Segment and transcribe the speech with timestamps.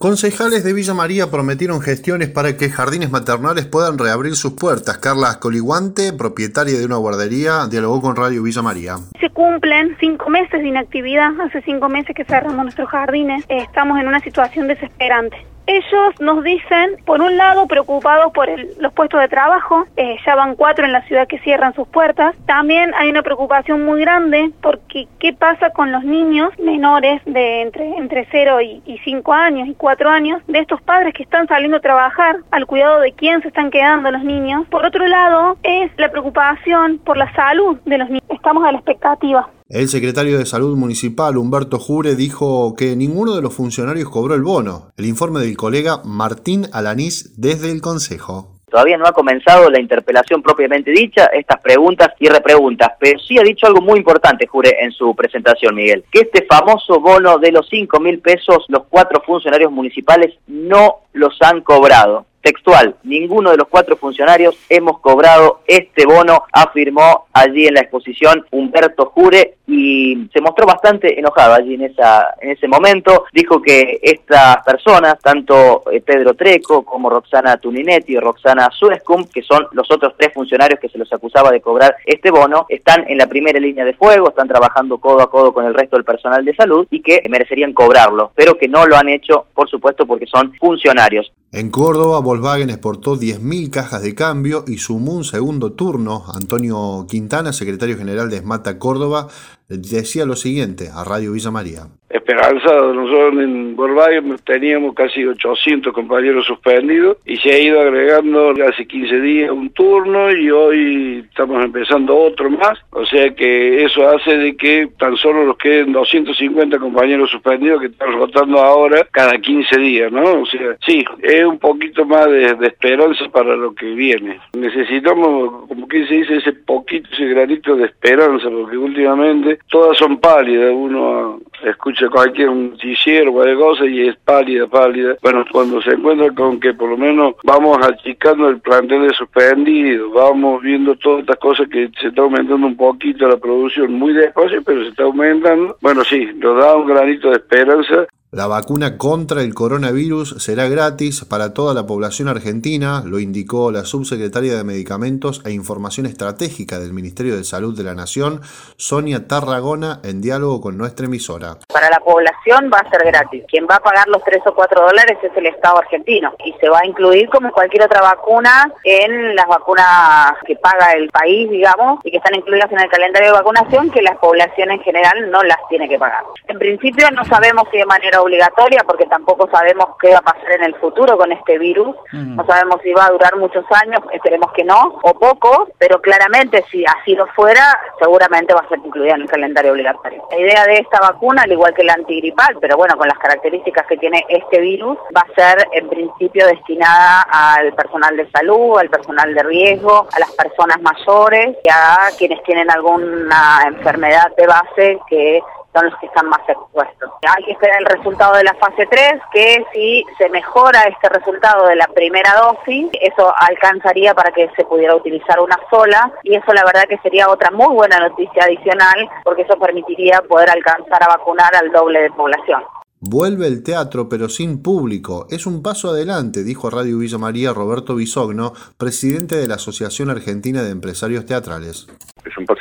[0.00, 4.98] Concejales de Villa María prometieron gestiones para que jardines maternales puedan reabrir sus puertas.
[4.98, 8.98] Carla Coliguante, propietaria de una guardería, dialogó con Radio Villa María.
[9.18, 14.06] Se cumplen cinco meses de inactividad, hace cinco meses que cerramos nuestros jardines, estamos en
[14.06, 15.36] una situación desesperante.
[15.68, 18.48] Ellos nos dicen, por un lado, preocupados por
[18.80, 22.34] los puestos de trabajo, eh, ya van cuatro en la ciudad que cierran sus puertas.
[22.46, 27.86] También hay una preocupación muy grande porque qué pasa con los niños menores de entre,
[27.98, 31.76] entre 0 y, y 5 años y 4 años, de estos padres que están saliendo
[31.76, 34.66] a trabajar, al cuidado de quién se están quedando los niños.
[34.68, 38.24] Por otro lado, es la preocupación por la salud de los niños.
[38.30, 39.50] Estamos a la expectativa.
[39.70, 44.40] El secretario de Salud Municipal, Humberto Jure, dijo que ninguno de los funcionarios cobró el
[44.40, 44.92] bono.
[44.96, 48.54] El informe del colega Martín Alanís desde el Consejo.
[48.70, 53.42] Todavía no ha comenzado la interpelación propiamente dicha, estas preguntas y repreguntas, pero sí ha
[53.42, 57.68] dicho algo muy importante, Jure, en su presentación, Miguel, que este famoso bono de los
[57.68, 62.24] 5 mil pesos, los cuatro funcionarios municipales no los han cobrado.
[62.48, 68.46] Textual, ninguno de los cuatro funcionarios hemos cobrado este bono, afirmó allí en la exposición
[68.50, 73.26] Humberto Jure y se mostró bastante enojado allí en esa en ese momento.
[73.34, 79.42] Dijo que estas personas, tanto eh, Pedro Treco como Roxana Tuninetti y Roxana Suescum, que
[79.42, 83.18] son los otros tres funcionarios que se los acusaba de cobrar este bono, están en
[83.18, 86.42] la primera línea de fuego, están trabajando codo a codo con el resto del personal
[86.46, 90.26] de salud y que merecerían cobrarlo, pero que no lo han hecho, por supuesto, porque
[90.26, 91.30] son funcionarios.
[91.50, 96.24] En Córdoba, Volkswagen exportó 10.000 cajas de cambio y sumó un segundo turno.
[96.34, 99.28] Antonio Quintana, secretario general de Esmata Córdoba,
[99.68, 101.88] decía lo siguiente a Radio Villa María
[102.28, 102.92] esperanzado.
[102.92, 109.20] Nosotros en Volkswagen teníamos casi 800 compañeros suspendidos y se ha ido agregando hace 15
[109.20, 112.78] días un turno y hoy estamos empezando otro más.
[112.90, 117.86] O sea que eso hace de que tan solo nos queden 250 compañeros suspendidos que
[117.86, 120.42] están rotando ahora cada 15 días, ¿no?
[120.42, 124.38] O sea, sí, es un poquito más de, esperanza para lo que viene.
[124.52, 130.18] Necesitamos, como que se dice, ese poquito, ese granito de esperanza, porque últimamente todas son
[130.18, 130.72] pálidas.
[130.74, 135.16] Uno escucha cualquier noticiero, cualquier cosa y es pálida, pálida.
[135.22, 140.10] Bueno, cuando se encuentra con que por lo menos vamos achicando el plantel de suspendido,
[140.10, 144.62] vamos viendo todas estas cosas que se está aumentando un poquito la producción muy despacio,
[144.64, 145.76] pero se está aumentando.
[145.80, 151.24] Bueno, sí, nos da un granito de esperanza la vacuna contra el coronavirus será gratis
[151.24, 156.92] para toda la población argentina, lo indicó la subsecretaria de Medicamentos e Información Estratégica del
[156.92, 158.42] Ministerio de Salud de la Nación,
[158.76, 161.47] Sonia Tarragona, en diálogo con nuestra emisora.
[161.72, 163.44] Para la población va a ser gratis.
[163.48, 166.68] Quien va a pagar los 3 o 4 dólares es el Estado argentino y se
[166.68, 172.00] va a incluir como cualquier otra vacuna en las vacunas que paga el país, digamos,
[172.04, 175.42] y que están incluidas en el calendario de vacunación que la población en general no
[175.42, 176.24] las tiene que pagar.
[176.48, 180.52] En principio no sabemos si de manera obligatoria porque tampoco sabemos qué va a pasar
[180.52, 181.94] en el futuro con este virus.
[182.12, 186.64] No sabemos si va a durar muchos años, esperemos que no, o pocos, pero claramente
[186.70, 190.26] si así lo fuera, seguramente va a ser incluida en el calendario obligatorio.
[190.30, 193.86] La idea de esta vacuna, al igual que la antigripal, pero bueno, con las características
[193.86, 198.90] que tiene este virus, va a ser en principio destinada al personal de salud, al
[198.90, 204.98] personal de riesgo, a las personas mayores y a quienes tienen alguna enfermedad de base
[205.08, 205.40] que
[205.78, 207.10] son los que están más expuestos.
[207.36, 211.66] Hay que esperar el resultado de la fase 3, que si se mejora este resultado
[211.66, 216.52] de la primera dosis, eso alcanzaría para que se pudiera utilizar una sola y eso
[216.52, 221.08] la verdad que sería otra muy buena noticia adicional porque eso permitiría poder alcanzar a
[221.08, 222.62] vacunar al doble de población.
[223.00, 225.26] Vuelve el teatro pero sin público.
[225.30, 230.62] Es un paso adelante, dijo Radio Villa María Roberto Bisogno, presidente de la Asociación Argentina
[230.62, 231.86] de Empresarios Teatrales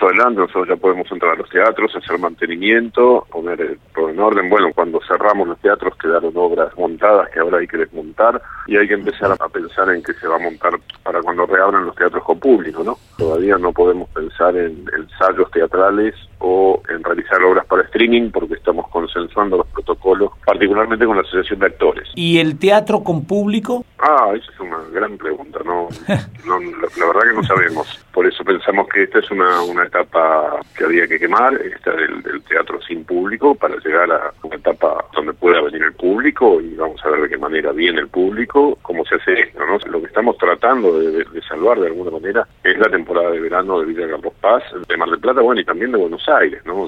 [0.02, 4.50] nosotros ya podemos entrar a los teatros, hacer mantenimiento, poner todo en orden.
[4.50, 8.88] Bueno, cuando cerramos los teatros quedaron obras montadas que ahora hay que desmontar y hay
[8.88, 12.24] que empezar a pensar en qué se va a montar para cuando reabran los teatros
[12.24, 12.97] con público, ¿no?
[13.18, 18.87] Todavía no podemos pensar en ensayos teatrales o en realizar obras para streaming porque estamos
[19.18, 22.10] consensuando los protocolos, particularmente con la Asociación de Actores.
[22.16, 23.86] ¿Y el teatro con público?
[24.00, 25.88] Ah, esa es una gran pregunta, no,
[26.46, 28.06] no la, verdad que no sabemos.
[28.14, 32.22] Por eso pensamos que esta es una, una etapa que había que quemar, esta del,
[32.22, 36.75] del teatro sin público, para llegar a una etapa donde pueda venir el público y
[36.75, 39.78] vamos a ver de qué manera viene el público, cómo se hace esto, ¿no?
[39.92, 43.80] Lo que estamos tratando de, de salvar de alguna manera es la temporada de verano
[43.80, 46.88] de Villa Carlos Paz, de Mar del Plata, bueno, y también de Buenos Aires, ¿no?